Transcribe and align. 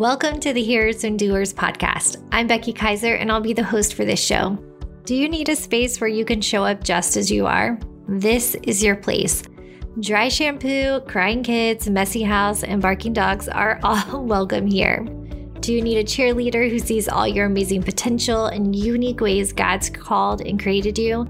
Welcome 0.00 0.40
to 0.40 0.54
the 0.54 0.62
Hearers 0.62 1.04
and 1.04 1.18
Doers 1.18 1.52
podcast. 1.52 2.26
I'm 2.32 2.46
Becky 2.46 2.72
Kiser, 2.72 3.16
and 3.16 3.30
I'll 3.30 3.42
be 3.42 3.52
the 3.52 3.62
host 3.62 3.92
for 3.92 4.06
this 4.06 4.18
show. 4.18 4.56
Do 5.04 5.14
you 5.14 5.28
need 5.28 5.50
a 5.50 5.54
space 5.54 6.00
where 6.00 6.08
you 6.08 6.24
can 6.24 6.40
show 6.40 6.64
up 6.64 6.82
just 6.82 7.18
as 7.18 7.30
you 7.30 7.44
are? 7.44 7.78
This 8.08 8.56
is 8.62 8.82
your 8.82 8.96
place. 8.96 9.42
Dry 10.00 10.30
shampoo, 10.30 11.00
crying 11.00 11.42
kids, 11.42 11.90
messy 11.90 12.22
house, 12.22 12.64
and 12.64 12.80
barking 12.80 13.12
dogs 13.12 13.46
are 13.46 13.78
all 13.84 14.24
welcome 14.24 14.66
here. 14.66 15.04
Do 15.60 15.74
you 15.74 15.82
need 15.82 15.98
a 15.98 16.04
cheerleader 16.04 16.70
who 16.70 16.78
sees 16.78 17.06
all 17.06 17.28
your 17.28 17.44
amazing 17.44 17.82
potential 17.82 18.46
and 18.46 18.74
unique 18.74 19.20
ways 19.20 19.52
God's 19.52 19.90
called 19.90 20.40
and 20.40 20.58
created 20.58 20.98
you? 20.98 21.26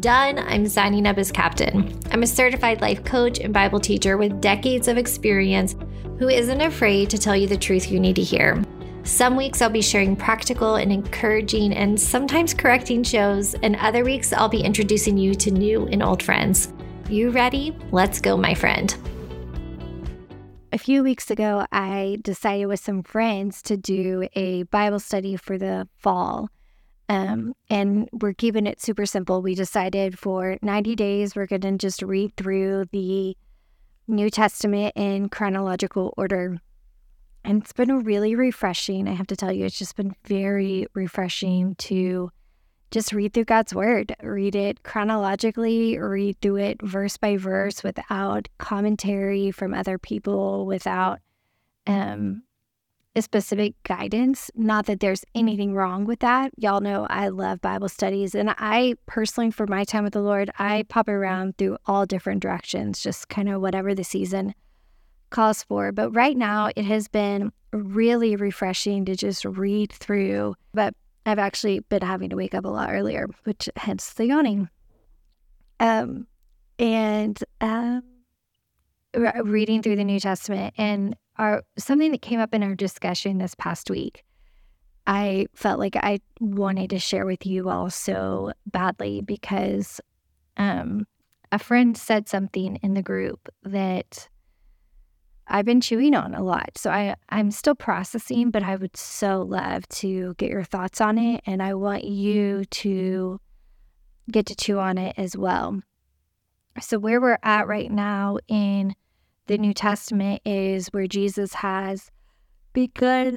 Done, 0.00 0.38
I'm 0.38 0.66
signing 0.66 1.06
up 1.06 1.18
as 1.18 1.30
captain. 1.30 2.00
I'm 2.10 2.22
a 2.22 2.26
certified 2.26 2.80
life 2.80 3.04
coach 3.04 3.38
and 3.38 3.52
Bible 3.52 3.80
teacher 3.80 4.16
with 4.16 4.40
decades 4.40 4.88
of 4.88 4.96
experience 4.96 5.76
who 6.18 6.28
isn't 6.28 6.60
afraid 6.60 7.10
to 7.10 7.18
tell 7.18 7.36
you 7.36 7.46
the 7.46 7.56
truth 7.56 7.90
you 7.90 7.98
need 7.98 8.16
to 8.16 8.22
hear. 8.22 8.62
Some 9.04 9.36
weeks 9.36 9.60
I'll 9.60 9.68
be 9.68 9.82
sharing 9.82 10.16
practical 10.16 10.76
and 10.76 10.90
encouraging 10.90 11.74
and 11.74 12.00
sometimes 12.00 12.54
correcting 12.54 13.02
shows, 13.02 13.54
and 13.62 13.76
other 13.76 14.02
weeks 14.04 14.32
I'll 14.32 14.48
be 14.48 14.62
introducing 14.62 15.18
you 15.18 15.34
to 15.34 15.50
new 15.50 15.86
and 15.88 16.02
old 16.02 16.22
friends. 16.22 16.72
You 17.10 17.30
ready? 17.30 17.76
Let's 17.90 18.20
go, 18.20 18.36
my 18.36 18.54
friend. 18.54 18.96
A 20.72 20.78
few 20.78 21.02
weeks 21.02 21.30
ago, 21.30 21.66
I 21.70 22.18
decided 22.22 22.66
with 22.66 22.80
some 22.80 23.02
friends 23.02 23.60
to 23.62 23.76
do 23.76 24.26
a 24.34 24.64
Bible 24.64 24.98
study 24.98 25.36
for 25.36 25.58
the 25.58 25.86
fall. 25.98 26.48
Um, 27.08 27.54
and 27.68 28.08
we're 28.12 28.32
keeping 28.32 28.66
it 28.66 28.80
super 28.80 29.04
simple. 29.06 29.42
We 29.42 29.54
decided 29.54 30.18
for 30.18 30.56
90 30.62 30.96
days, 30.96 31.36
we're 31.36 31.46
going 31.46 31.60
to 31.60 31.76
just 31.76 32.02
read 32.02 32.34
through 32.36 32.86
the 32.90 33.36
New 34.06 34.30
Testament 34.30 34.92
in 34.96 35.28
chronological 35.28 36.14
order. 36.16 36.58
And 37.44 37.62
it's 37.62 37.72
been 37.72 38.04
really 38.04 38.34
refreshing. 38.34 39.08
I 39.08 39.12
have 39.12 39.26
to 39.26 39.36
tell 39.36 39.52
you, 39.52 39.66
it's 39.66 39.78
just 39.78 39.96
been 39.96 40.14
very 40.24 40.86
refreshing 40.94 41.74
to 41.76 42.30
just 42.90 43.12
read 43.12 43.34
through 43.34 43.44
God's 43.44 43.74
word, 43.74 44.14
read 44.22 44.54
it 44.54 44.84
chronologically, 44.84 45.98
read 45.98 46.40
through 46.40 46.58
it 46.58 46.80
verse 46.80 47.16
by 47.16 47.36
verse 47.36 47.82
without 47.82 48.48
commentary 48.58 49.50
from 49.50 49.74
other 49.74 49.98
people, 49.98 50.64
without 50.64 51.18
um, 51.88 52.43
specific 53.22 53.74
guidance. 53.84 54.50
Not 54.54 54.86
that 54.86 55.00
there's 55.00 55.24
anything 55.34 55.74
wrong 55.74 56.04
with 56.04 56.20
that. 56.20 56.52
Y'all 56.56 56.80
know 56.80 57.06
I 57.08 57.28
love 57.28 57.60
Bible 57.60 57.88
studies. 57.88 58.34
And 58.34 58.54
I 58.58 58.94
personally, 59.06 59.50
for 59.50 59.66
my 59.66 59.84
time 59.84 60.04
with 60.04 60.14
the 60.14 60.20
Lord, 60.20 60.50
I 60.58 60.84
pop 60.88 61.08
around 61.08 61.56
through 61.56 61.78
all 61.86 62.06
different 62.06 62.42
directions, 62.42 63.00
just 63.02 63.28
kind 63.28 63.48
of 63.48 63.60
whatever 63.60 63.94
the 63.94 64.04
season 64.04 64.54
calls 65.30 65.62
for. 65.62 65.92
But 65.92 66.10
right 66.10 66.36
now, 66.36 66.70
it 66.74 66.84
has 66.84 67.08
been 67.08 67.52
really 67.72 68.36
refreshing 68.36 69.04
to 69.04 69.16
just 69.16 69.44
read 69.44 69.92
through. 69.92 70.54
But 70.72 70.94
I've 71.26 71.38
actually 71.38 71.80
been 71.80 72.02
having 72.02 72.30
to 72.30 72.36
wake 72.36 72.54
up 72.54 72.64
a 72.64 72.68
lot 72.68 72.90
earlier, 72.90 73.28
which 73.44 73.68
hence 73.76 74.12
the 74.12 74.26
yawning. 74.26 74.68
Um, 75.80 76.26
and 76.78 77.38
um, 77.60 78.02
reading 79.44 79.82
through 79.82 79.96
the 79.96 80.04
New 80.04 80.20
Testament 80.20 80.74
and 80.76 81.16
our 81.36 81.62
something 81.78 82.12
that 82.12 82.22
came 82.22 82.40
up 82.40 82.54
in 82.54 82.62
our 82.62 82.74
discussion 82.74 83.38
this 83.38 83.54
past 83.54 83.90
week. 83.90 84.24
I 85.06 85.46
felt 85.54 85.78
like 85.78 85.96
I 85.96 86.20
wanted 86.40 86.90
to 86.90 86.98
share 86.98 87.26
with 87.26 87.44
you 87.44 87.68
all 87.68 87.90
so 87.90 88.52
badly 88.66 89.20
because 89.20 90.00
um, 90.56 91.06
a 91.52 91.58
friend 91.58 91.96
said 91.96 92.28
something 92.28 92.76
in 92.76 92.94
the 92.94 93.02
group 93.02 93.48
that 93.64 94.28
I've 95.46 95.66
been 95.66 95.80
chewing 95.80 96.14
on 96.14 96.34
a 96.34 96.42
lot. 96.42 96.70
So 96.76 96.90
I, 96.90 97.16
I'm 97.28 97.50
still 97.50 97.74
processing, 97.74 98.50
but 98.50 98.62
I 98.62 98.76
would 98.76 98.96
so 98.96 99.42
love 99.42 99.86
to 99.88 100.34
get 100.38 100.50
your 100.50 100.64
thoughts 100.64 101.00
on 101.00 101.18
it. 101.18 101.42
And 101.44 101.62
I 101.62 101.74
want 101.74 102.04
you 102.04 102.64
to 102.64 103.40
get 104.30 104.46
to 104.46 104.54
chew 104.54 104.78
on 104.78 104.96
it 104.96 105.14
as 105.18 105.36
well. 105.36 105.82
So, 106.80 106.98
where 106.98 107.20
we're 107.20 107.38
at 107.42 107.68
right 107.68 107.90
now 107.90 108.38
in 108.48 108.96
the 109.46 109.58
New 109.58 109.74
Testament 109.74 110.40
is 110.44 110.88
where 110.88 111.06
Jesus 111.06 111.54
has 111.54 112.10
begun. 112.72 113.36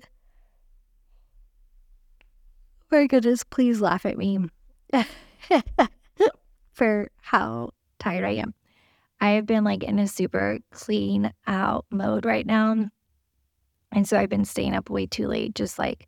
My 2.92 3.08
goodness, 3.08 3.44
please 3.44 3.82
laugh 3.82 4.06
at 4.06 4.18
me 4.18 4.40
for 6.74 7.10
how 7.22 7.72
tired 8.00 8.24
I 8.24 8.36
am. 8.36 8.54
I 9.20 9.32
have 9.32 9.46
been 9.46 9.64
like 9.64 9.84
in 9.84 10.00
a 10.00 10.08
super 10.08 10.60
clean 10.72 11.34
out 11.48 11.86
mode 11.92 12.26
right 12.26 12.46
now. 12.46 12.90
And 13.92 14.08
so 14.08 14.18
I've 14.18 14.30
been 14.30 14.46
staying 14.46 14.76
up 14.76 14.90
way 14.90 15.08
too 15.08 15.28
late, 15.28 15.56
just 15.56 15.80
like 15.80 16.08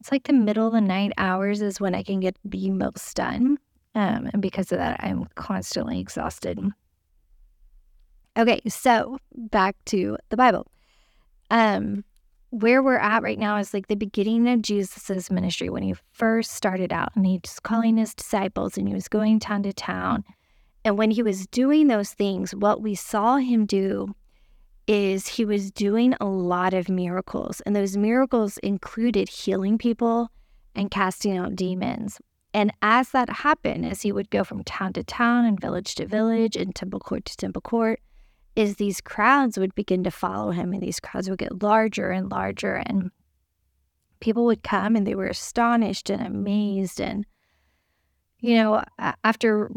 it's 0.00 0.12
like 0.12 0.24
the 0.24 0.32
middle 0.32 0.66
of 0.66 0.72
the 0.72 0.80
night 0.80 1.12
hours 1.18 1.60
is 1.60 1.80
when 1.80 1.94
I 1.94 2.02
can 2.02 2.20
get 2.20 2.36
the 2.44 2.70
most 2.70 3.14
done. 3.16 3.58
Um, 3.94 4.30
and 4.32 4.40
because 4.40 4.70
of 4.70 4.78
that, 4.78 5.00
I'm 5.02 5.26
constantly 5.34 5.98
exhausted. 5.98 6.58
Okay, 8.38 8.60
so 8.68 9.18
back 9.34 9.74
to 9.86 10.16
the 10.28 10.36
Bible. 10.36 10.70
Um, 11.50 12.04
where 12.50 12.82
we're 12.82 12.98
at 12.98 13.24
right 13.24 13.38
now 13.38 13.56
is 13.56 13.74
like 13.74 13.88
the 13.88 13.96
beginning 13.96 14.48
of 14.48 14.62
Jesus's 14.62 15.28
ministry 15.28 15.68
when 15.68 15.82
he 15.82 15.94
first 16.12 16.52
started 16.52 16.92
out 16.92 17.10
and 17.16 17.26
he's 17.26 17.58
calling 17.62 17.96
his 17.96 18.14
disciples 18.14 18.78
and 18.78 18.86
he 18.86 18.94
was 18.94 19.08
going 19.08 19.40
town 19.40 19.64
to 19.64 19.72
town. 19.72 20.24
And 20.84 20.96
when 20.96 21.10
he 21.10 21.22
was 21.22 21.48
doing 21.48 21.88
those 21.88 22.12
things, 22.12 22.54
what 22.54 22.80
we 22.80 22.94
saw 22.94 23.38
him 23.38 23.66
do 23.66 24.14
is 24.86 25.26
he 25.26 25.44
was 25.44 25.72
doing 25.72 26.14
a 26.20 26.24
lot 26.24 26.74
of 26.74 26.88
miracles. 26.88 27.60
And 27.62 27.74
those 27.74 27.96
miracles 27.96 28.56
included 28.58 29.28
healing 29.28 29.78
people 29.78 30.30
and 30.76 30.92
casting 30.92 31.36
out 31.36 31.56
demons. 31.56 32.20
And 32.54 32.72
as 32.82 33.10
that 33.10 33.28
happened, 33.28 33.84
as 33.84 34.02
he 34.02 34.12
would 34.12 34.30
go 34.30 34.44
from 34.44 34.62
town 34.62 34.92
to 34.94 35.02
town 35.02 35.44
and 35.44 35.60
village 35.60 35.96
to 35.96 36.06
village 36.06 36.56
and 36.56 36.74
temple 36.74 37.00
court 37.00 37.24
to 37.26 37.36
temple 37.36 37.60
court, 37.60 38.00
is 38.58 38.76
these 38.76 39.00
crowds 39.00 39.58
would 39.58 39.74
begin 39.74 40.02
to 40.04 40.10
follow 40.10 40.50
him 40.50 40.72
and 40.72 40.82
these 40.82 41.00
crowds 41.00 41.28
would 41.30 41.38
get 41.38 41.62
larger 41.62 42.10
and 42.10 42.30
larger 42.30 42.74
and 42.74 43.10
people 44.20 44.44
would 44.44 44.62
come 44.62 44.96
and 44.96 45.06
they 45.06 45.14
were 45.14 45.28
astonished 45.28 46.10
and 46.10 46.26
amazed 46.26 47.00
and 47.00 47.24
you 48.40 48.54
know 48.54 48.82
after 49.24 49.70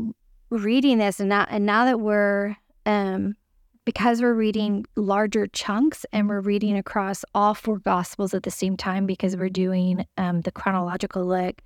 reading 0.49 0.97
this 0.97 1.19
and 1.19 1.29
now 1.29 1.45
and 1.49 1.65
now 1.65 1.85
that 1.85 1.99
we're 1.99 2.55
um 2.85 3.35
because 3.83 4.21
we're 4.21 4.33
reading 4.33 4.85
larger 4.95 5.47
chunks 5.47 6.05
and 6.11 6.29
we're 6.29 6.41
reading 6.41 6.77
across 6.77 7.25
all 7.33 7.53
four 7.53 7.79
gospels 7.79 8.33
at 8.33 8.43
the 8.43 8.51
same 8.51 8.77
time 8.77 9.05
because 9.05 9.35
we're 9.35 9.49
doing 9.49 10.05
um, 10.17 10.41
the 10.41 10.51
chronological 10.51 11.25
look 11.25 11.61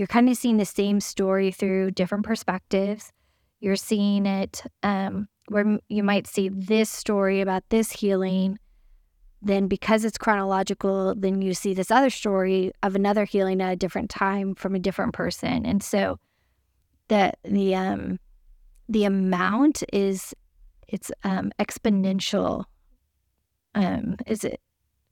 you're 0.00 0.06
kind 0.06 0.28
of 0.28 0.36
seeing 0.36 0.56
the 0.56 0.64
same 0.64 0.98
story 0.98 1.50
through 1.50 1.90
different 1.90 2.24
perspectives. 2.24 3.12
You're 3.60 3.76
seeing 3.76 4.24
it 4.24 4.62
um, 4.82 5.28
where 5.50 5.80
you 5.88 6.04
might 6.04 6.28
see 6.28 6.48
this 6.48 6.88
story 6.88 7.40
about 7.40 7.64
this 7.70 7.90
healing. 7.90 8.56
Then, 9.42 9.66
because 9.66 10.04
it's 10.04 10.16
chronological, 10.16 11.14
then 11.16 11.42
you 11.42 11.54
see 11.54 11.74
this 11.74 11.90
other 11.90 12.10
story 12.10 12.72
of 12.84 12.94
another 12.94 13.24
healing 13.24 13.60
at 13.60 13.72
a 13.72 13.76
different 13.76 14.10
time 14.10 14.54
from 14.54 14.74
a 14.74 14.78
different 14.78 15.12
person. 15.12 15.66
And 15.66 15.82
so, 15.82 16.18
the 17.08 17.32
the 17.44 17.74
um 17.74 18.20
the 18.88 19.04
amount 19.04 19.82
is 19.92 20.34
it's 20.86 21.10
um 21.24 21.50
exponential. 21.58 22.64
Um, 23.74 24.16
is 24.26 24.44
it 24.44 24.60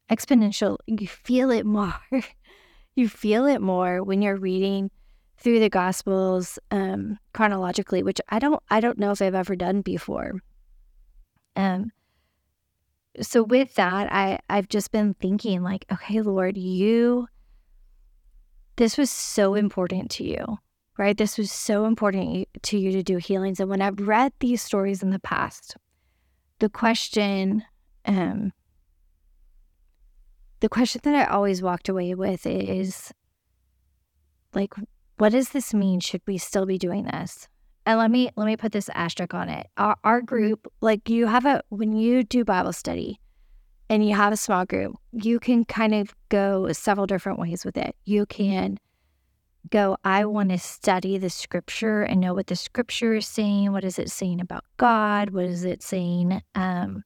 exponential? 0.08 0.76
You 0.86 1.08
feel 1.08 1.50
it 1.50 1.66
more. 1.66 1.94
you 2.94 3.08
feel 3.08 3.46
it 3.46 3.60
more 3.60 4.04
when 4.04 4.22
you're 4.22 4.36
reading 4.36 4.90
through 5.38 5.60
the 5.60 5.68
gospels 5.68 6.58
um, 6.70 7.18
chronologically 7.32 8.02
which 8.02 8.20
i 8.28 8.38
don't 8.38 8.62
i 8.70 8.80
don't 8.80 8.98
know 8.98 9.12
if 9.12 9.22
i've 9.22 9.34
ever 9.34 9.56
done 9.56 9.80
before. 9.82 10.32
Um 11.56 11.92
so 13.20 13.42
with 13.42 13.74
that 13.74 14.12
i 14.12 14.38
i've 14.48 14.68
just 14.68 14.92
been 14.92 15.12
thinking 15.14 15.62
like 15.62 15.84
okay 15.90 16.20
lord 16.20 16.56
you 16.56 17.26
this 18.76 18.96
was 18.96 19.10
so 19.10 19.54
important 19.54 20.08
to 20.08 20.24
you 20.24 20.58
right? 20.98 21.16
This 21.16 21.38
was 21.38 21.52
so 21.52 21.84
important 21.84 22.48
to 22.64 22.76
you 22.76 22.90
to 22.90 23.04
do 23.04 23.16
healings. 23.16 23.60
And 23.60 23.70
when 23.70 23.80
i've 23.80 24.00
read 24.00 24.32
these 24.40 24.60
stories 24.60 25.02
in 25.02 25.10
the 25.10 25.20
past 25.20 25.76
the 26.58 26.68
question 26.68 27.64
um 28.04 28.52
the 30.60 30.68
question 30.68 31.00
that 31.04 31.14
i 31.14 31.24
always 31.24 31.62
walked 31.62 31.88
away 31.88 32.14
with 32.14 32.44
is 32.44 33.12
like 34.54 34.74
what 35.18 35.32
does 35.32 35.50
this 35.50 35.74
mean? 35.74 36.00
Should 36.00 36.22
we 36.26 36.38
still 36.38 36.66
be 36.66 36.78
doing 36.78 37.04
this? 37.04 37.48
And 37.86 37.98
let 37.98 38.10
me 38.10 38.30
let 38.36 38.46
me 38.46 38.56
put 38.56 38.72
this 38.72 38.90
asterisk 38.94 39.34
on 39.34 39.48
it. 39.48 39.66
Our, 39.76 39.96
our 40.04 40.20
group, 40.20 40.70
like 40.80 41.08
you 41.08 41.26
have 41.26 41.46
a 41.46 41.62
when 41.70 41.96
you 41.96 42.22
do 42.22 42.44
Bible 42.44 42.72
study 42.72 43.18
and 43.88 44.06
you 44.06 44.14
have 44.14 44.32
a 44.32 44.36
small 44.36 44.66
group, 44.66 44.96
you 45.12 45.40
can 45.40 45.64
kind 45.64 45.94
of 45.94 46.14
go 46.28 46.70
several 46.72 47.06
different 47.06 47.38
ways 47.38 47.64
with 47.64 47.76
it. 47.76 47.96
You 48.04 48.26
can 48.26 48.78
go, 49.70 49.96
I 50.04 50.24
want 50.26 50.50
to 50.50 50.58
study 50.58 51.18
the 51.18 51.30
scripture 51.30 52.02
and 52.02 52.20
know 52.20 52.34
what 52.34 52.46
the 52.46 52.56
scripture 52.56 53.14
is 53.14 53.26
saying. 53.26 53.72
What 53.72 53.84
is 53.84 53.98
it 53.98 54.10
saying 54.10 54.40
about 54.40 54.64
God? 54.76 55.30
What 55.30 55.44
is 55.44 55.64
it 55.64 55.82
saying? 55.82 56.42
Um, 56.54 57.04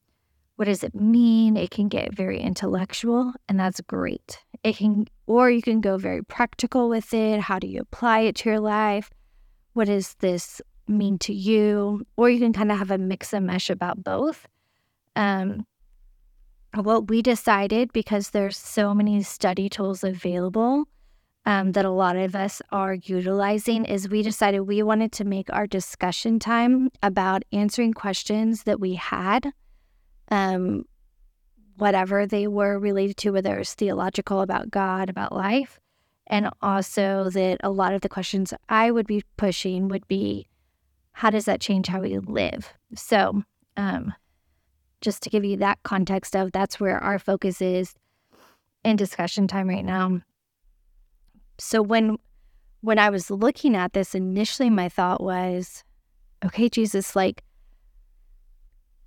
what 0.56 0.67
does 0.67 0.85
it 0.85 0.94
mean? 0.94 1.56
It 1.56 1.70
can 1.70 1.88
get 1.88 2.15
very 2.15 2.41
intellectual, 2.41 3.32
and 3.49 3.58
that's 3.58 3.81
great. 3.81 4.38
It 4.64 4.76
can, 4.76 5.06
or 5.26 5.50
you 5.50 5.61
can 5.61 5.81
go 5.81 5.99
very 5.99 6.23
practical 6.23 6.88
with 6.88 7.12
it. 7.12 7.41
How 7.41 7.59
do 7.59 7.67
you 7.67 7.81
apply 7.81 8.20
it 8.20 8.37
to 8.37 8.50
your 8.50 8.61
life? 8.61 9.11
What 9.73 9.87
does 9.87 10.14
this 10.20 10.62
mean 10.87 11.19
to 11.19 11.32
you? 11.32 12.06
Or 12.17 12.31
you 12.31 12.38
can 12.38 12.53
kind 12.53 12.70
of 12.70 12.79
have 12.79 12.91
a 12.91 12.99
mix 12.99 13.32
and 13.32 13.47
mesh 13.47 13.70
about 13.70 14.05
both. 14.05 14.47
Um, 15.17 15.67
what 16.75 17.09
we 17.09 17.23
decided, 17.23 17.93
because 17.93 18.31
there's 18.31 18.56
so 18.56 18.94
many 18.94 19.23
study 19.23 19.69
tools 19.69 20.05
available 20.05 20.85
um, 21.44 21.73
that 21.73 21.85
a 21.85 21.91
lot 21.91 22.17
of 22.17 22.37
us 22.37 22.62
are 22.70 22.94
utilizing, 22.94 23.85
is 23.85 24.08
we 24.08 24.23
decided 24.23 24.61
we 24.61 24.82
wanted 24.82 25.12
to 25.12 25.25
make 25.25 25.53
our 25.53 25.67
discussion 25.67 26.38
time 26.38 26.88
about 27.03 27.43
answering 27.53 27.93
questions 27.93 28.62
that 28.62 28.79
we 28.79 28.94
had, 28.94 29.53
um, 30.31 30.85
whatever 31.82 32.26
they 32.26 32.46
were 32.46 32.79
related 32.79 33.17
to, 33.17 33.32
whether 33.32 33.56
it 33.56 33.58
was 33.58 33.75
theological 33.75 34.40
about 34.40 34.70
God, 34.70 35.11
about 35.11 35.34
life, 35.34 35.81
and 36.29 36.49
also 36.62 37.29
that 37.31 37.56
a 37.64 37.70
lot 37.70 37.93
of 37.93 38.02
the 38.02 38.08
questions 38.08 38.55
I 38.69 38.93
would 38.93 39.08
be 39.08 39.25
pushing 39.37 39.88
would 39.88 40.06
be, 40.06 40.46
how 41.11 41.31
does 41.31 41.44
that 41.46 41.61
change 41.61 41.88
how 41.88 42.02
we 42.02 42.20
live? 42.20 42.73
So, 42.94 43.43
um, 43.76 44.14
just 45.00 45.25
to 45.25 45.31
give 45.31 45.44
you 45.44 45.56
that 45.56 45.82
context 45.82 46.37
of 46.37 46.52
that's 46.52 46.79
where 46.79 47.02
our 47.02 47.19
focus 47.19 47.61
is 47.61 47.94
in 48.84 48.94
discussion 48.94 49.49
time 49.49 49.69
right 49.69 49.84
now. 49.84 50.20
So 51.58 51.82
when 51.82 52.17
when 52.82 53.00
I 53.00 53.11
was 53.11 53.29
looking 53.29 53.75
at 53.75 53.93
this 53.93 54.14
initially 54.14 54.70
my 54.70 54.88
thought 54.88 55.20
was 55.20 55.82
okay 56.44 56.69
Jesus 56.69 57.17
like 57.17 57.43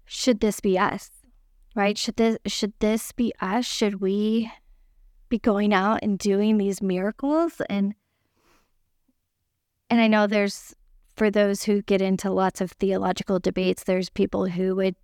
should 0.06 0.42
this 0.42 0.60
be 0.60 0.78
us? 0.78 1.10
Right? 1.76 1.98
Should 1.98 2.16
this 2.16 2.38
should 2.48 2.74
this 2.80 3.12
be 3.12 3.34
us? 3.42 3.66
Should 3.66 4.02
we 4.02 4.52
be 5.28 5.38
going 5.38 5.74
out 5.74 6.00
and 6.02 6.18
doing 6.18 6.58
these 6.58 6.82
miracles 6.82 7.62
and 7.70 7.94
and 9.90 10.00
I 10.02 10.08
know 10.08 10.26
there's 10.26 10.74
for 11.16 11.30
those 11.30 11.64
who 11.64 11.82
get 11.82 12.02
into 12.02 12.32
lots 12.32 12.62
of 12.62 12.72
theological 12.72 13.40
debates, 13.40 13.84
there's 13.84 14.10
people 14.10 14.48
who 14.48 14.76
would 14.76 14.96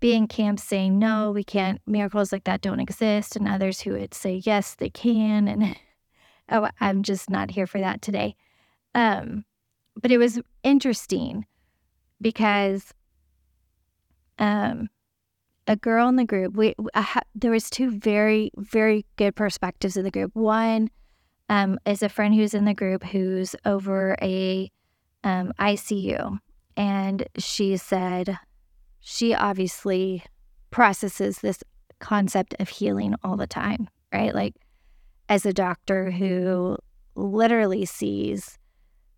be 0.00 0.12
in 0.12 0.26
camps 0.26 0.64
saying, 0.64 0.98
no, 0.98 1.30
we 1.30 1.44
can't, 1.44 1.80
miracles 1.86 2.32
like 2.32 2.44
that 2.44 2.60
don't 2.60 2.80
exist, 2.80 3.36
and 3.36 3.48
others 3.48 3.80
who 3.80 3.92
would 3.92 4.12
say, 4.12 4.42
yes, 4.44 4.74
they 4.74 4.90
can. 4.90 5.48
And 5.48 5.76
oh, 6.50 6.68
I'm 6.80 7.02
just 7.02 7.30
not 7.30 7.50
here 7.50 7.66
for 7.66 7.78
that 7.78 8.02
today. 8.02 8.34
Um, 8.94 9.44
but 10.00 10.10
it 10.10 10.18
was 10.18 10.40
interesting 10.62 11.46
because 12.20 12.92
um, 14.38 14.88
a 15.66 15.76
girl 15.76 16.08
in 16.08 16.16
the 16.16 16.24
group, 16.24 16.56
we 16.56 16.74
ha- 16.94 17.22
there 17.34 17.50
was 17.50 17.70
two 17.70 17.90
very, 17.90 18.50
very 18.56 19.06
good 19.16 19.34
perspectives 19.34 19.96
in 19.96 20.04
the 20.04 20.10
group. 20.10 20.34
One 20.34 20.90
um, 21.48 21.78
is 21.86 22.02
a 22.02 22.08
friend 22.08 22.34
who's 22.34 22.54
in 22.54 22.64
the 22.64 22.74
group 22.74 23.04
who's 23.04 23.56
over 23.64 24.16
a 24.20 24.70
um, 25.22 25.52
ICU, 25.58 26.38
and 26.76 27.26
she 27.38 27.76
said, 27.76 28.38
she 29.00 29.34
obviously 29.34 30.24
processes 30.70 31.38
this 31.38 31.62
concept 31.98 32.54
of 32.58 32.68
healing 32.68 33.14
all 33.22 33.36
the 33.36 33.46
time, 33.46 33.88
right? 34.12 34.34
Like, 34.34 34.54
as 35.28 35.46
a 35.46 35.52
doctor 35.52 36.10
who 36.10 36.76
literally 37.14 37.84
sees 37.84 38.58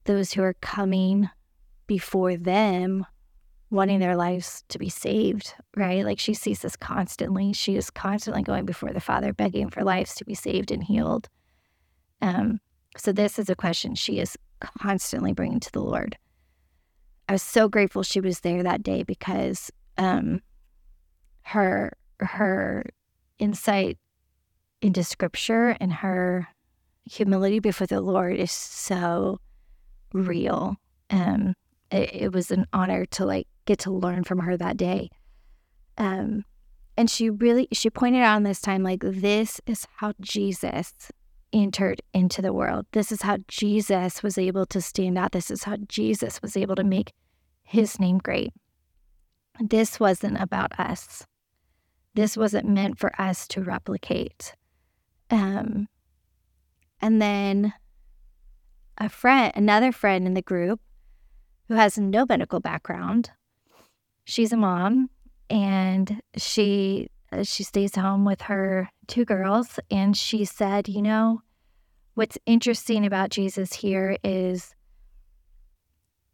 those 0.04 0.32
who 0.32 0.43
are 0.43 0.54
coming 0.54 1.28
before 1.87 2.37
them 2.37 3.06
wanting 3.71 3.99
their 3.99 4.17
lives 4.17 4.63
to 4.69 4.79
be 4.79 4.89
saved, 4.89 5.55
right? 5.77 6.05
Like 6.05 6.19
she 6.19 6.35
sees 6.35 6.61
this 6.61 6.77
constantly. 6.77 7.53
She 7.53 7.77
is 7.77 7.91
constantly 7.91 8.43
going 8.43 8.65
before 8.65 8.93
the 8.93 9.01
Father, 9.01 9.33
begging 9.33 9.71
for 9.71 9.83
lives 9.83 10.15
to 10.17 10.25
be 10.25 10.35
saved 10.35 10.71
and 10.71 10.85
healed. 10.85 11.29
Um, 12.23 12.61
so 12.97 13.13
this 13.13 13.39
is 13.39 13.51
a 13.51 13.57
question 13.57 13.95
she 13.95 14.21
is 14.21 14.37
constantly 14.61 15.33
bringing 15.33 15.61
to 15.61 15.73
the 15.73 15.83
Lord. 15.83 16.17
I 17.29 17.33
was 17.33 17.43
so 17.43 17.69
grateful 17.69 18.03
she 18.03 18.21
was 18.21 18.41
there 18.41 18.63
that 18.63 18.83
day 18.83 19.03
because 19.03 19.71
um, 19.99 20.41
her 21.43 21.93
her 22.21 22.85
insight 23.39 23.99
into 24.81 25.03
Scripture 25.03 25.77
and 25.81 25.93
her 25.93 26.47
humility 27.05 27.59
before 27.59 27.87
the 27.87 28.01
Lord 28.01 28.37
is 28.37 28.53
so 28.53 29.41
real. 30.13 30.77
Um, 31.11 31.55
it, 31.91 32.15
it 32.15 32.33
was 32.33 32.51
an 32.51 32.67
honor 32.73 33.05
to 33.07 33.25
like 33.25 33.49
get 33.67 33.81
to 33.81 33.91
learn 33.91 34.25
from 34.25 34.39
her 34.41 34.57
that 34.57 34.77
day. 34.77 35.11
Um, 35.99 36.45
and 36.97 37.11
she 37.11 37.29
really 37.29 37.69
she 37.73 37.91
pointed 37.91 38.23
out 38.23 38.39
in 38.39 38.43
this 38.43 38.61
time 38.61 38.83
like 38.83 39.01
this 39.03 39.61
is 39.67 39.87
how 39.97 40.15
Jesus 40.21 41.13
entered 41.53 42.01
into 42.15 42.43
the 42.43 42.53
world. 42.53 42.87
This 42.93 43.13
is 43.13 43.23
how 43.23 43.39
Jesus 43.49 44.23
was 44.23 44.39
able 44.39 44.67
to 44.67 44.81
stand 44.81 45.19
out. 45.19 45.33
This 45.33 45.51
is 45.51 45.65
how 45.65 45.77
Jesus 45.89 46.41
was 46.43 46.57
able 46.57 46.75
to 46.77 46.85
make 46.85 47.13
his 47.63 47.99
name 47.99 48.19
great. 48.19 48.53
This 49.61 49.99
wasn't 50.01 50.41
about 50.41 50.79
us. 50.79 51.27
This 52.15 52.37
wasn't 52.37 52.69
meant 52.69 52.99
for 52.99 53.13
us 53.21 53.47
to 53.49 53.63
replicate. 53.63 54.55
Um, 55.31 55.89
and 57.01 57.21
then 57.21 57.75
a 58.99 59.09
friend, 59.09 59.53
another 59.55 59.93
friend 59.93 60.27
in 60.27 60.35
the 60.35 60.43
group 60.43 60.81
who 61.69 61.75
has 61.75 61.99
no 61.99 62.25
medical 62.29 62.61
background, 62.61 63.31
she's 64.26 64.52
a 64.52 64.56
mom 64.56 65.08
and 65.49 66.20
she 66.37 67.08
uh, 67.32 67.43
she 67.43 67.62
stays 67.62 67.94
home 67.94 68.25
with 68.25 68.43
her 68.43 68.90
two 69.06 69.25
girls 69.25 69.81
and 69.90 70.17
she 70.17 70.44
said, 70.44 70.88
you 70.88 71.00
know, 71.00 71.43
what's 72.14 72.38
interesting 72.44 73.06
about 73.06 73.31
Jesus 73.31 73.73
here 73.73 74.19
is 74.23 74.75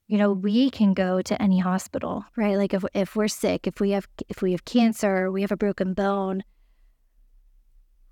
you 0.09 0.19
know 0.19 0.33
we 0.33 0.69
can 0.71 0.95
go 0.95 1.23
to 1.23 1.41
any 1.41 1.59
hospital 1.59 2.25
right? 2.37 2.57
Like 2.57 2.75
if, 2.75 2.85
if 2.95 3.15
we're 3.15 3.29
sick 3.29 3.67
if 3.67 3.79
we 3.79 3.91
have 3.91 4.09
if 4.29 4.43
we 4.43 4.53
have 4.53 4.65
cancer 4.65 5.31
we 5.31 5.43
have 5.43 5.53
a 5.53 5.57
broken 5.57 5.95
bone 5.95 6.43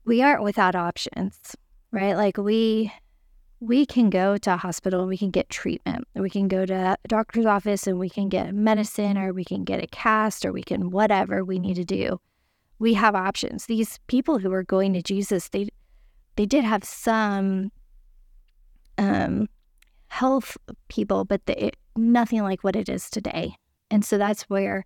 we 0.05 0.23
aren't 0.23 0.43
without 0.43 0.75
options 0.75 1.57
right? 1.91 2.15
Like 2.15 2.37
we 2.37 2.93
we 3.61 3.85
can 3.85 4.09
go 4.09 4.39
to 4.39 4.55
a 4.55 4.57
hospital 4.57 5.01
and 5.01 5.09
we 5.09 5.19
can 5.19 5.31
get 5.31 5.51
treatment. 5.51 6.09
We 6.15 6.31
can 6.31 6.49
go 6.49 6.65
to 6.65 6.75
a 6.75 7.09
doctor's 7.09 7.45
office 7.45 7.87
and 7.87 7.99
we 7.99 8.09
can 8.09 8.31
get 8.31 8.55
medicine 8.55 9.19
or 9.19 9.35
we 9.35 9.45
can 9.45 9.65
get 9.65 9.83
a 9.83 9.87
cast 9.87 10.47
or 10.47 10.53
we 10.53 10.63
can 10.63 10.91
whatever 10.91 11.45
we 11.45 11.59
need 11.59 11.75
to 11.75 11.85
do. 11.85 12.21
We 12.79 12.95
have 12.95 13.15
options. 13.15 13.67
These 13.67 14.01
people 14.07 14.39
who 14.39 14.51
are 14.53 14.63
going 14.63 14.95
to 14.95 15.03
jesus 15.03 15.51
they 15.51 15.69
they 16.37 16.47
did 16.47 16.65
have 16.65 16.85
some 16.85 17.71
um 18.97 19.47
health 20.09 20.57
people, 20.89 21.25
but 21.25 21.45
the, 21.47 21.71
nothing 21.97 22.43
like 22.43 22.65
what 22.65 22.77
it 22.77 22.89
is 22.89 23.09
today. 23.09 23.55
And 23.91 24.05
so 24.05 24.19
that's 24.19 24.43
where 24.45 24.85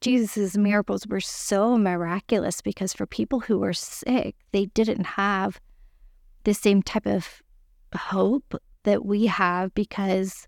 Jesus's 0.00 0.56
miracles 0.56 1.06
were 1.06 1.20
so 1.20 1.76
miraculous 1.76 2.60
because 2.60 2.92
for 2.92 3.06
people 3.06 3.40
who 3.40 3.58
were 3.58 3.72
sick, 3.72 4.36
they 4.52 4.66
didn't 4.66 5.04
have 5.04 5.60
the 6.44 6.54
same 6.54 6.82
type 6.82 7.06
of 7.06 7.42
hope 7.94 8.54
that 8.84 9.04
we 9.04 9.26
have 9.26 9.74
because 9.74 10.46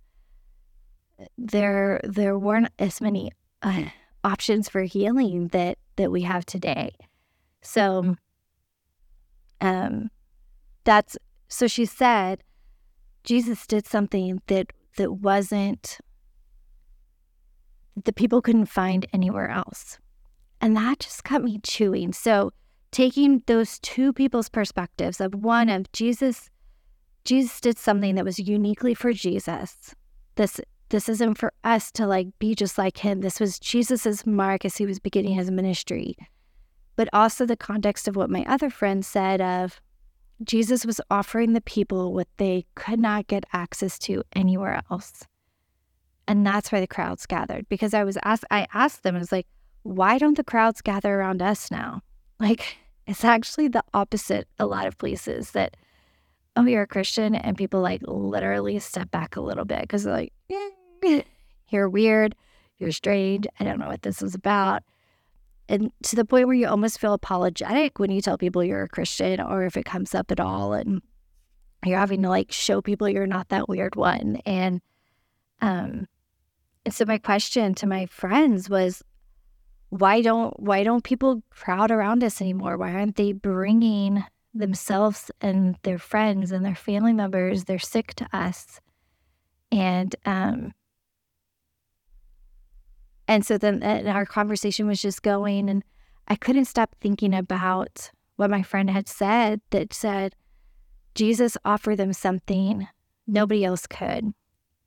there 1.38 2.00
there 2.04 2.38
weren't 2.38 2.70
as 2.78 3.00
many 3.00 3.30
uh, 3.62 3.84
options 4.24 4.68
for 4.68 4.82
healing 4.82 5.48
that 5.48 5.78
that 5.96 6.10
we 6.10 6.22
have 6.22 6.44
today. 6.46 6.92
So 7.60 8.16
um 9.60 10.10
that's 10.84 11.16
so 11.48 11.66
she 11.66 11.84
said 11.84 12.42
Jesus 13.24 13.66
did 13.66 13.86
something 13.86 14.40
that 14.46 14.72
that 14.96 15.12
wasn't 15.12 15.98
that 17.94 18.04
the 18.04 18.12
people 18.12 18.40
couldn't 18.40 18.66
find 18.66 19.06
anywhere 19.12 19.50
else. 19.50 19.98
And 20.60 20.76
that 20.76 21.00
just 21.00 21.24
got 21.24 21.42
me 21.42 21.60
chewing. 21.62 22.12
So 22.12 22.52
taking 22.90 23.42
those 23.46 23.78
two 23.80 24.12
people's 24.12 24.48
perspectives 24.48 25.20
of 25.20 25.34
one 25.34 25.68
of 25.68 25.90
Jesus 25.92 26.50
Jesus 27.24 27.60
did 27.60 27.78
something 27.78 28.14
that 28.16 28.24
was 28.24 28.38
uniquely 28.38 28.94
for 28.94 29.12
Jesus. 29.12 29.94
This 30.36 30.60
this 30.88 31.08
isn't 31.08 31.38
for 31.38 31.54
us 31.64 31.90
to 31.92 32.06
like 32.06 32.28
be 32.38 32.54
just 32.54 32.76
like 32.76 32.98
him. 32.98 33.20
This 33.20 33.40
was 33.40 33.58
Jesus's 33.58 34.26
mark 34.26 34.64
as 34.66 34.76
he 34.76 34.84
was 34.84 34.98
beginning 34.98 35.34
his 35.34 35.50
ministry. 35.50 36.16
But 36.96 37.08
also 37.14 37.46
the 37.46 37.56
context 37.56 38.06
of 38.08 38.16
what 38.16 38.28
my 38.28 38.44
other 38.46 38.68
friend 38.68 39.04
said 39.04 39.40
of 39.40 39.80
Jesus 40.44 40.84
was 40.84 41.00
offering 41.10 41.54
the 41.54 41.62
people 41.62 42.12
what 42.12 42.28
they 42.36 42.66
could 42.74 43.00
not 43.00 43.26
get 43.26 43.44
access 43.54 43.98
to 44.00 44.22
anywhere 44.34 44.82
else. 44.90 45.24
And 46.28 46.46
that's 46.46 46.70
why 46.70 46.80
the 46.80 46.86
crowds 46.86 47.24
gathered 47.24 47.68
because 47.68 47.94
I 47.94 48.04
was 48.04 48.18
asked 48.22 48.44
I 48.50 48.66
asked 48.74 49.02
them, 49.02 49.16
I 49.16 49.20
was 49.20 49.32
like, 49.32 49.46
why 49.82 50.18
don't 50.18 50.36
the 50.36 50.44
crowds 50.44 50.80
gather 50.82 51.14
around 51.14 51.42
us 51.42 51.70
now? 51.70 52.02
Like 52.38 52.76
it's 53.06 53.24
actually 53.24 53.68
the 53.68 53.84
opposite 53.94 54.48
a 54.58 54.66
lot 54.66 54.86
of 54.86 54.98
places 54.98 55.52
that 55.52 55.76
oh 56.56 56.64
you're 56.66 56.82
a 56.82 56.86
Christian 56.86 57.34
and 57.34 57.56
people 57.56 57.80
like 57.80 58.02
literally 58.06 58.78
step 58.78 59.10
back 59.10 59.36
a 59.36 59.40
little 59.40 59.64
bit 59.64 59.80
because 59.82 60.04
they're 60.04 60.14
like 60.14 60.32
you're 61.68 61.88
weird, 61.88 62.34
you're 62.78 62.92
strange, 62.92 63.46
I 63.58 63.64
don't 63.64 63.78
know 63.78 63.88
what 63.88 64.02
this 64.02 64.22
is 64.22 64.34
about. 64.34 64.82
and 65.68 65.90
to 66.02 66.16
the 66.16 66.24
point 66.24 66.46
where 66.46 66.56
you 66.56 66.68
almost 66.68 67.00
feel 67.00 67.14
apologetic 67.14 67.98
when 67.98 68.10
you 68.10 68.20
tell 68.20 68.36
people 68.36 68.62
you're 68.62 68.82
a 68.82 68.88
Christian 68.88 69.40
or 69.40 69.64
if 69.64 69.76
it 69.76 69.84
comes 69.84 70.14
up 70.14 70.30
at 70.30 70.40
all 70.40 70.72
and 70.74 71.00
you're 71.84 71.98
having 71.98 72.22
to 72.22 72.28
like 72.28 72.52
show 72.52 72.80
people 72.82 73.08
you're 73.08 73.26
not 73.26 73.48
that 73.48 73.68
weird 73.68 73.96
one 73.96 74.40
and 74.46 74.80
um 75.60 76.06
and 76.84 76.92
so 76.94 77.04
my 77.04 77.18
question 77.18 77.74
to 77.74 77.86
my 77.86 78.06
friends 78.06 78.68
was 78.68 79.02
why 79.88 80.20
don't 80.20 80.58
why 80.60 80.82
don't 80.84 81.04
people 81.04 81.42
crowd 81.50 81.90
around 81.90 82.22
us 82.22 82.40
anymore 82.40 82.76
why 82.76 82.92
aren't 82.92 83.16
they 83.16 83.32
bringing 83.32 84.24
themselves 84.54 85.30
and 85.40 85.76
their 85.82 85.98
friends 85.98 86.52
and 86.52 86.64
their 86.64 86.74
family 86.74 87.12
members 87.12 87.64
they're 87.64 87.78
sick 87.78 88.12
to 88.14 88.28
us 88.32 88.80
and 89.70 90.14
um 90.26 90.72
and 93.28 93.46
so 93.46 93.56
then 93.56 93.82
and 93.82 94.08
our 94.08 94.26
conversation 94.26 94.86
was 94.86 95.00
just 95.00 95.22
going, 95.22 95.70
and 95.70 95.82
I 96.28 96.36
couldn't 96.36 96.66
stop 96.66 96.94
thinking 97.00 97.34
about 97.34 98.10
what 98.36 98.50
my 98.50 98.62
friend 98.62 98.90
had 98.90 99.08
said 99.08 99.60
that 99.70 99.92
said, 99.92 100.34
Jesus 101.14 101.56
offered 101.64 101.96
them 101.96 102.12
something 102.12 102.88
nobody 103.26 103.64
else 103.64 103.86
could. 103.86 104.32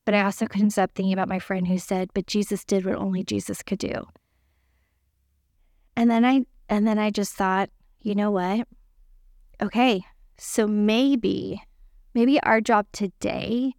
But 0.04 0.14
I 0.14 0.24
also 0.24 0.46
couldn't 0.46 0.72
stop 0.72 0.92
thinking 0.94 1.14
about 1.14 1.28
my 1.28 1.40
friend 1.40 1.68
who 1.68 1.80
said, 1.80 2.12
but 2.14 2.28
Jesus 2.28 2.64
did 2.64 2.86
what 2.86 2.96
only 2.96 3.24
Jesus 3.24 3.64
could 3.64 3.80
do. 3.80 4.08
And 5.96 6.12
then 6.12 6.26
I 6.26 6.46
and 6.68 6.88
then 6.88 7.00
I 7.00 7.10
just 7.10 7.34
thought, 7.34 7.70
you 8.02 8.16
know 8.16 8.32
what? 8.32 8.68
Okay, 9.62 10.04
so 10.38 10.68
maybe 10.68 11.62
maybe 12.14 12.42
our 12.44 12.62
job 12.62 12.86
today 12.92 13.74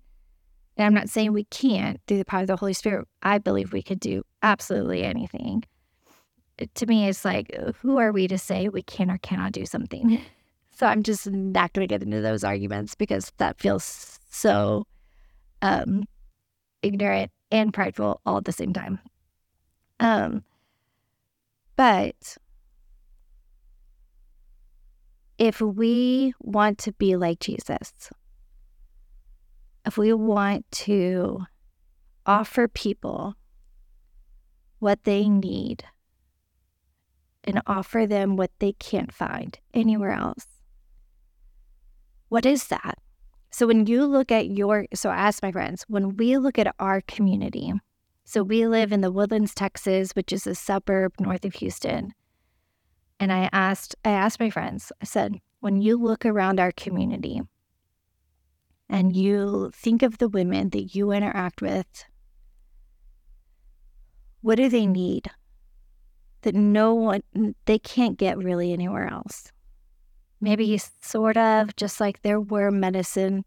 and 0.77 0.87
I'm 0.87 0.95
not 0.95 1.09
saying 1.09 1.33
we 1.33 1.45
can't 1.45 2.01
through 2.07 2.19
the 2.19 2.25
power 2.25 2.43
of 2.43 2.49
the 2.49 2.57
Holy 2.57 2.75
Spirit. 2.75 3.09
I 3.23 3.39
believe 3.39 3.73
we 3.73 3.83
could 3.83 4.01
do 4.01 4.23
absolutely 4.43 5.05
anything. 5.05 5.65
To 6.75 6.87
me, 6.87 7.09
it's 7.09 7.25
like, 7.25 7.55
who 7.81 7.99
are 7.99 8.13
we 8.13 8.29
to 8.29 8.39
say 8.39 8.69
we 8.69 8.83
can 8.83 9.11
or 9.11 9.19
cannot 9.19 9.53
do 9.53 9.67
something? 9.67 10.21
So 10.79 10.87
I'm 10.87 11.03
just 11.03 11.27
not 11.31 11.73
going 11.73 11.89
to 11.89 11.91
get 11.91 12.03
into 12.03 12.21
those 12.21 12.45
arguments 12.45 12.95
because 12.95 13.33
that 13.39 13.59
feels 13.59 14.21
so 14.29 14.87
um, 15.63 16.05
ignorant 16.83 17.31
and 17.51 17.73
prideful 17.73 18.21
all 18.27 18.37
at 18.37 18.45
the 18.45 18.53
same 18.53 18.75
time. 18.75 18.99
Um, 20.01 20.45
but 21.77 22.37
if 25.39 25.61
we 25.61 26.35
want 26.41 26.79
to 26.79 26.93
be 26.93 27.17
like 27.17 27.41
Jesus, 27.41 27.93
if 29.85 29.99
we 29.99 30.13
want 30.13 30.65
to 30.73 31.45
offer 32.25 32.69
people 32.69 33.35
what 34.79 35.05
they 35.05 35.29
need 35.29 35.85
and 37.45 37.63
offer 37.67 38.07
them 38.07 38.37
what 38.37 38.51
they 38.59 38.73
can't 38.73 39.13
find 39.13 39.59
anywhere 39.75 40.13
else, 40.13 40.47
what 42.29 42.45
is 42.45 42.69
that? 42.69 42.99
So 43.51 43.67
when 43.67 43.87
you 43.87 44.05
look 44.05 44.33
at 44.33 44.51
your, 44.51 44.87
so 44.93 45.11
I 45.11 45.17
ask 45.17 45.43
my 45.43 45.53
friends, 45.53 45.85
when 45.89 46.17
we 46.17 46.37
look 46.37 46.59
at 46.59 46.75
our 46.79 47.01
community, 47.03 47.73
so 48.25 48.43
we 48.43 48.67
live 48.67 48.91
in 48.91 49.03
the 49.03 49.13
Woodlands, 49.13 49.55
Texas, 49.55 50.13
which 50.13 50.33
is 50.33 50.47
a 50.47 50.55
suburb 50.55 51.13
north 51.21 51.45
of 51.45 51.55
Houston. 51.55 52.13
And 53.19 53.33
I 53.33 53.49
asked, 53.53 53.95
I 54.05 54.11
asked 54.11 54.41
my 54.41 54.51
friends, 54.51 54.93
I 55.01 55.05
said, 55.05 55.41
when 55.61 55.81
you 55.81 55.97
look 55.97 56.27
around 56.27 56.61
our 56.61 56.73
community, 56.73 57.41
and 58.89 59.17
you 59.17 59.71
think 59.75 60.03
of 60.03 60.19
the 60.19 60.29
women 60.29 60.71
that 60.71 60.95
you 60.95 61.11
interact 61.11 61.61
with, 61.61 62.05
what 64.43 64.57
do 64.57 64.69
they 64.69 64.87
need 64.87 65.29
that 66.43 66.55
no 66.55 66.95
one, 66.95 67.23
they 67.65 67.79
can't 67.79 68.17
get 68.19 68.39
really 68.39 68.73
anywhere 68.73 69.09
else? 69.09 69.51
Maybe 70.41 70.79
sort 71.01 71.37
of 71.37 71.75
just 71.77 72.01
like 72.01 72.23
there 72.23 72.41
were 72.41 72.71
medicine, 72.71 73.45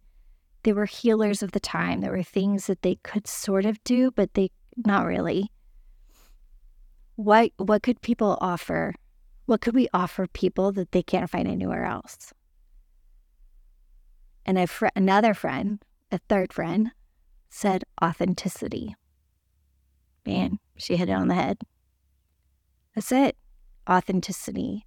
there 0.64 0.76
were 0.76 0.86
healers 0.86 1.42
of 1.42 1.52
the 1.54 1.60
time. 1.60 2.02
There 2.02 2.12
were 2.12 2.24
things 2.24 2.68
that 2.68 2.82
they 2.82 2.96
could 2.96 3.28
sort 3.28 3.66
of 3.66 3.82
do, 3.84 4.12
but 4.12 4.34
they 4.34 4.52
not 4.86 5.06
really. 5.06 5.52
What 7.16 7.52
what 7.58 7.84
could 7.84 8.02
people 8.02 8.38
offer? 8.42 8.94
What 9.50 9.62
could 9.62 9.74
we 9.74 9.88
offer 9.96 10.28
people 10.28 10.72
that 10.74 10.92
they 10.92 11.02
can't 11.02 11.28
find 11.28 11.48
anywhere 11.48 11.84
else? 11.84 12.36
And 14.46 14.60
a 14.60 14.68
fr- 14.68 14.90
another 14.96 15.34
friend, 15.34 15.84
a 16.12 16.20
third 16.30 16.54
friend, 16.54 16.92
said 17.50 17.84
authenticity. 18.00 18.96
Man, 20.24 20.60
she 20.78 20.98
hit 20.98 21.10
it 21.10 21.14
on 21.14 21.30
the 21.30 21.34
head. 21.34 21.58
That's 22.94 23.12
it. 23.12 23.38
Authenticity. 23.90 24.86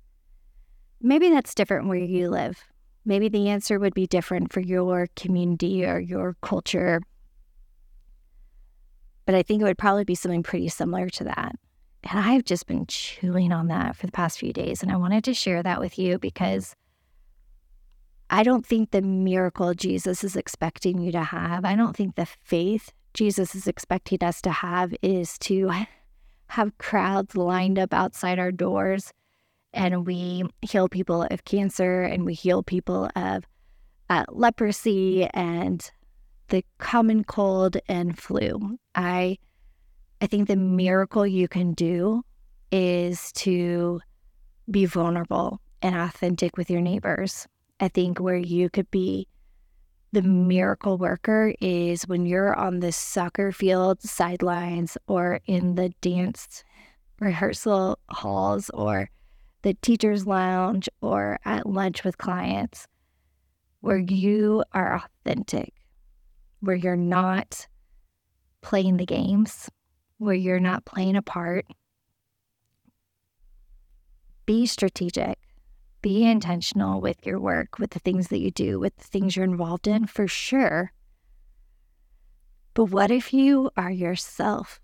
Maybe 1.01 1.29
that's 1.29 1.57
different 1.57 1.89
where 1.89 1.99
you 1.99 2.31
live. 2.31 2.63
Maybe 3.05 3.29
the 3.29 3.49
answer 3.49 3.81
would 3.81 3.95
be 3.95 4.07
different 4.07 4.53
for 4.53 4.61
your 4.61 5.09
community 5.17 5.85
or 5.85 5.99
your 5.99 6.37
culture. 6.41 7.03
But 9.27 9.35
I 9.35 9.43
think 9.43 9.61
it 9.61 9.65
would 9.65 9.77
probably 9.77 10.05
be 10.05 10.15
something 10.15 10.45
pretty 10.45 10.69
similar 10.69 11.09
to 11.09 11.25
that. 11.25 11.57
And 12.05 12.19
I've 12.19 12.45
just 12.45 12.67
been 12.67 12.87
chewing 12.87 13.53
on 13.53 13.69
that 13.69 13.97
for 13.97 14.07
the 14.07 14.13
past 14.13 14.39
few 14.39 14.53
days. 14.53 14.83
And 14.83 14.91
I 14.91 14.97
wanted 14.97 15.25
to 15.25 15.35
share 15.35 15.63
that 15.63 15.81
with 15.81 15.99
you 15.99 16.19
because 16.19 16.75
I 18.29 18.43
don't 18.43 18.67
think 18.67 18.91
the 18.91 19.03
miracle 19.03 19.75
Jesus 19.75 20.25
is 20.25 20.37
expecting 20.37 21.01
you 21.01 21.13
to 21.13 21.23
have, 21.23 21.65
I 21.65 21.77
don't 21.77 21.97
think 21.97 22.15
the 22.15 22.27
faith 22.27 22.93
Jesus 23.15 23.55
is 23.55 23.67
expecting 23.67 24.25
us 24.25 24.41
to 24.43 24.51
have 24.51 24.95
is 25.03 25.39
to 25.41 25.71
have 26.49 26.79
crowds 26.79 27.37
lined 27.37 27.79
up 27.79 27.93
outside 27.93 28.39
our 28.39 28.53
doors 28.53 29.13
and 29.75 30.07
we 30.07 30.45
heal 30.63 30.89
people 30.89 31.27
of 31.31 31.45
cancer 31.45 32.03
and 32.03 32.25
we 32.25 32.35
heal 32.35 32.63
people 32.63 33.11
of 33.17 33.45
uh, 34.11 34.25
leprosy 34.29 35.27
and 35.33 35.91
the 36.49 36.65
common 36.79 37.25
cold 37.25 37.79
and 37.89 38.19
flu. 38.19 38.79
I 38.95 39.39
I 40.23 40.29
think 40.29 40.47
the 40.47 40.55
miracle 40.55 41.27
you 41.27 41.49
can 41.49 41.73
do 41.73 42.23
is 42.71 43.33
to 43.33 44.01
be 44.71 44.87
vulnerable 44.87 45.61
and 45.83 45.97
authentic 45.97 46.57
with 46.57 46.71
your 46.71 46.81
neighbors. 46.81 47.49
I 47.81 47.89
think 47.89 48.21
where 48.21 48.37
you 48.37 48.71
could 48.71 48.89
be 48.93 49.27
the 50.13 50.23
miracle 50.23 50.97
worker 50.97 51.53
is 51.61 52.07
when 52.07 52.25
you're 52.25 52.55
on 52.55 52.79
the 52.79 52.93
soccer 52.93 53.51
field 53.51 54.01
sidelines 54.01 54.97
or 55.09 55.41
in 55.47 55.75
the 55.75 55.89
dance 56.01 56.63
rehearsal 57.19 57.99
halls 58.09 58.71
or 58.75 59.11
the 59.63 59.75
teacher's 59.83 60.25
lounge 60.25 60.89
or 61.01 61.41
at 61.45 61.67
lunch 61.67 62.05
with 62.05 62.19
clients, 62.19 62.87
where 63.81 63.99
you 63.99 64.63
are 64.73 65.03
authentic, 65.03 65.73
where 66.61 66.77
you're 66.77 66.95
not 66.95 67.67
playing 68.61 68.99
the 68.99 69.07
games, 69.07 69.69
where 70.23 70.35
you're 70.35 70.61
not 70.61 70.85
playing 70.85 71.17
a 71.17 71.23
part. 71.23 71.67
Be 74.47 74.67
strategic 74.67 75.39
be 76.03 76.25
intentional 76.29 77.01
with 77.01 77.25
your 77.25 77.39
work, 77.39 77.79
with 77.79 77.91
the 77.91 78.01
things 78.01 78.29
that 78.29 78.41
you 78.41 78.51
do, 78.51 78.79
with 78.79 78.97
the 78.97 79.05
things 79.05 79.37
you're 79.37 79.45
involved 79.45 79.87
in, 79.87 80.07
for 80.07 80.27
sure. 80.27 80.93
But 82.75 82.87
what 82.87 83.11
if 83.11 83.33
you 83.33 83.71
are 83.77 83.91
yourself? 83.91 84.81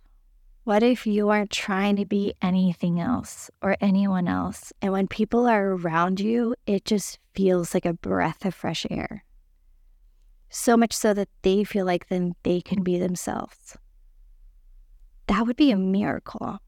What 0.63 0.83
if 0.83 1.07
you 1.07 1.29
aren't 1.31 1.51
trying 1.51 1.97
to 1.97 2.05
be 2.05 2.35
anything 2.41 3.01
else 3.01 3.51
or 3.63 3.77
anyone 3.81 4.29
else? 4.29 4.73
And 4.81 4.93
when 4.93 5.09
people 5.09 5.47
are 5.47 5.73
around 5.73 6.21
you, 6.21 6.55
it 6.67 6.85
just 6.85 7.19
feels 7.35 7.75
like 7.75 7.87
a 7.87 7.95
breath 7.95 8.45
of 8.45 8.55
fresh 8.55 8.87
air. 8.91 9.25
So 10.51 10.77
much 10.77 10.93
so 10.93 11.15
that 11.15 11.29
they 11.43 11.65
feel 11.65 11.85
like 11.85 12.09
then 12.09 12.35
they 12.43 12.61
can 12.61 12.83
be 12.83 12.99
themselves. 12.99 13.77
That 15.29 15.47
would 15.47 15.57
be 15.57 15.71
a 15.71 15.77
miracle. 15.77 16.59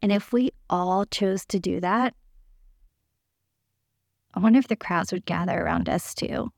And 0.00 0.10
if 0.10 0.32
we 0.32 0.52
all 0.70 1.04
chose 1.04 1.44
to 1.46 1.58
do 1.58 1.80
that, 1.80 2.14
I 4.34 4.40
wonder 4.40 4.58
if 4.58 4.68
the 4.68 4.76
crowds 4.76 5.12
would 5.12 5.26
gather 5.26 5.60
around 5.60 5.88
us 5.88 6.14
too. 6.14 6.50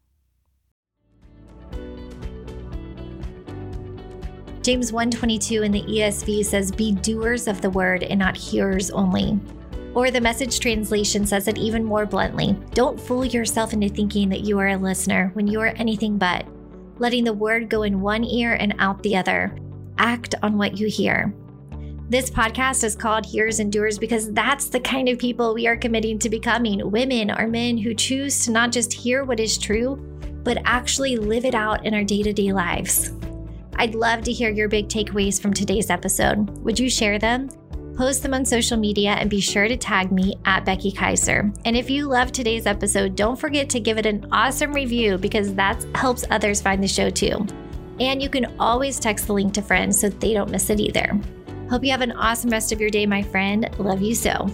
James 4.62 4.92
122 4.92 5.62
in 5.62 5.72
the 5.72 5.82
ESV 5.82 6.44
says, 6.44 6.70
Be 6.70 6.92
doers 6.92 7.48
of 7.48 7.60
the 7.60 7.68
word 7.68 8.02
and 8.02 8.18
not 8.18 8.36
hearers 8.36 8.90
only. 8.90 9.38
Or 9.94 10.10
the 10.10 10.20
message 10.20 10.58
translation 10.58 11.26
says 11.26 11.48
it 11.48 11.58
even 11.58 11.84
more 11.84 12.06
bluntly 12.06 12.56
Don't 12.72 12.98
fool 13.00 13.24
yourself 13.24 13.72
into 13.72 13.88
thinking 13.88 14.28
that 14.30 14.40
you 14.40 14.58
are 14.58 14.68
a 14.68 14.76
listener 14.76 15.30
when 15.34 15.46
you 15.46 15.60
are 15.60 15.74
anything 15.76 16.16
but, 16.16 16.46
letting 16.98 17.24
the 17.24 17.32
word 17.32 17.68
go 17.68 17.82
in 17.82 18.00
one 18.00 18.24
ear 18.24 18.54
and 18.54 18.74
out 18.78 19.02
the 19.02 19.16
other. 19.16 19.54
Act 19.98 20.34
on 20.42 20.58
what 20.58 20.78
you 20.78 20.88
hear. 20.88 21.34
This 22.08 22.28
podcast 22.28 22.84
is 22.84 22.94
called 22.94 23.24
Hearers 23.24 23.60
and 23.60 23.72
Doers 23.72 23.98
because 23.98 24.30
that's 24.32 24.68
the 24.68 24.80
kind 24.80 25.08
of 25.08 25.18
people 25.18 25.54
we 25.54 25.66
are 25.66 25.76
committing 25.76 26.18
to 26.18 26.28
becoming 26.28 26.90
women 26.90 27.30
or 27.30 27.46
men 27.46 27.78
who 27.78 27.94
choose 27.94 28.44
to 28.44 28.50
not 28.50 28.72
just 28.72 28.92
hear 28.92 29.24
what 29.24 29.40
is 29.40 29.56
true, 29.56 29.96
but 30.42 30.58
actually 30.64 31.16
live 31.16 31.44
it 31.46 31.54
out 31.54 31.86
in 31.86 31.94
our 31.94 32.04
day 32.04 32.22
to 32.22 32.32
day 32.32 32.52
lives. 32.52 33.12
I'd 33.76 33.94
love 33.94 34.22
to 34.24 34.32
hear 34.32 34.50
your 34.50 34.68
big 34.68 34.88
takeaways 34.88 35.40
from 35.40 35.54
today's 35.54 35.90
episode. 35.90 36.50
Would 36.58 36.78
you 36.78 36.90
share 36.90 37.18
them? 37.18 37.48
Post 37.96 38.22
them 38.22 38.34
on 38.34 38.44
social 38.44 38.76
media 38.76 39.12
and 39.12 39.30
be 39.30 39.40
sure 39.40 39.68
to 39.68 39.76
tag 39.76 40.12
me 40.12 40.34
at 40.44 40.64
Becky 40.64 40.92
Kiser. 40.92 41.52
And 41.64 41.76
if 41.76 41.88
you 41.88 42.06
love 42.06 42.32
today's 42.32 42.66
episode, 42.66 43.16
don't 43.16 43.38
forget 43.38 43.68
to 43.70 43.80
give 43.80 43.98
it 43.98 44.06
an 44.06 44.26
awesome 44.30 44.72
review 44.72 45.16
because 45.16 45.54
that 45.54 45.84
helps 45.94 46.24
others 46.30 46.60
find 46.60 46.82
the 46.82 46.88
show 46.88 47.08
too. 47.08 47.46
And 48.00 48.22
you 48.22 48.28
can 48.28 48.54
always 48.58 48.98
text 48.98 49.26
the 49.26 49.32
link 49.32 49.54
to 49.54 49.62
friends 49.62 50.00
so 50.00 50.08
they 50.08 50.34
don't 50.34 50.50
miss 50.50 50.70
it 50.70 50.80
either. 50.80 51.18
Hope 51.70 51.84
you 51.84 51.90
have 51.90 52.02
an 52.02 52.12
awesome 52.12 52.50
rest 52.50 52.72
of 52.72 52.80
your 52.80 52.90
day, 52.90 53.06
my 53.06 53.22
friend. 53.22 53.68
Love 53.78 54.02
you 54.02 54.14
so. 54.14 54.50